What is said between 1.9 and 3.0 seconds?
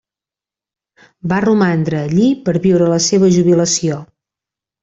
allí per viure